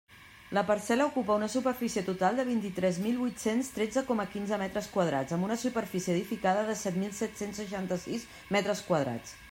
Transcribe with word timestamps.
La 0.57 0.61
parcel·la 0.67 1.05
ocupa 1.09 1.35
una 1.41 1.49
superfície 1.55 2.01
total 2.07 2.39
de 2.39 2.45
vint-i-tres 2.47 2.97
mil 3.03 3.19
huit-cents 3.25 3.69
tretze 3.77 4.03
coma 4.09 4.25
quinze 4.37 4.59
metres 4.63 4.89
quadrats 4.97 5.37
amb 5.37 5.49
una 5.49 5.59
superfície 5.67 6.15
edificada 6.17 6.67
de 6.71 6.79
set 6.85 7.01
mil 7.03 7.15
set-cents 7.23 7.63
seixanta-sis 7.65 8.29
metres 8.59 8.87
quadrats. 8.93 9.39